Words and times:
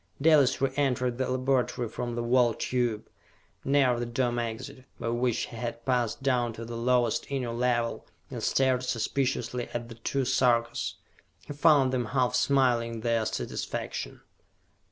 Dalis 0.19 0.59
re 0.59 0.71
entered 0.77 1.19
the 1.19 1.29
laboratory 1.29 1.87
from 1.87 2.15
the 2.15 2.23
Wall 2.23 2.55
Tube, 2.55 3.07
near 3.63 3.99
the 3.99 4.07
Dome 4.07 4.39
Exit, 4.39 4.85
by 4.99 5.09
which 5.09 5.41
he 5.49 5.55
had 5.55 5.85
passed 5.85 6.23
down 6.23 6.53
to 6.53 6.65
the 6.65 6.75
lowest 6.75 7.27
Inner 7.31 7.51
Level, 7.53 8.07
and 8.31 8.41
stared 8.41 8.81
suspiciously 8.83 9.67
at 9.75 9.89
the 9.89 9.93
two 10.01 10.25
Sarkas. 10.25 10.95
He 11.45 11.53
found 11.53 11.93
them 11.93 12.05
half 12.05 12.33
smiling 12.33 13.01
their 13.01 13.27
satisfaction. 13.27 14.21